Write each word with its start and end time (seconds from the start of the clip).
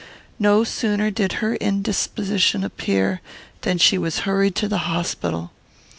"No 0.39 0.63
sooner 0.63 1.11
did 1.11 1.33
her 1.45 1.53
indisposition 1.57 2.63
appear, 2.63 3.21
than 3.61 3.77
she 3.77 3.99
was 3.99 4.21
hurried 4.25 4.55
to 4.55 4.67
the 4.67 4.79
hospital. 4.89 5.51